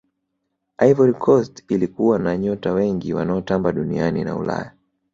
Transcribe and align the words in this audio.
ivory 0.77 1.13
coast 1.13 1.63
ilikuwa 1.69 2.19
na 2.19 2.37
nyota 2.37 2.73
wengi 2.73 3.13
wanaotamba 3.13 3.71
duniani 3.71 4.23
na 4.23 4.35
ulaya 4.35 4.73